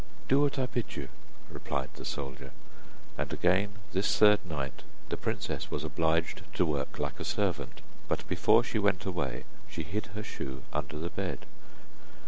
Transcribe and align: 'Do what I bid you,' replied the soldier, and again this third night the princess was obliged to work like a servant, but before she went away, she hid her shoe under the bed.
'Do 0.27 0.41
what 0.41 0.57
I 0.57 0.65
bid 0.65 0.95
you,' 0.95 1.09
replied 1.51 1.91
the 1.93 2.05
soldier, 2.05 2.53
and 3.19 3.31
again 3.31 3.73
this 3.93 4.17
third 4.17 4.43
night 4.43 4.81
the 5.09 5.15
princess 5.15 5.69
was 5.69 5.83
obliged 5.83 6.41
to 6.55 6.65
work 6.65 6.97
like 6.97 7.19
a 7.19 7.23
servant, 7.23 7.81
but 8.07 8.27
before 8.27 8.63
she 8.63 8.79
went 8.79 9.05
away, 9.05 9.43
she 9.69 9.83
hid 9.83 10.07
her 10.17 10.23
shoe 10.23 10.63
under 10.73 10.97
the 10.97 11.11
bed. 11.11 11.45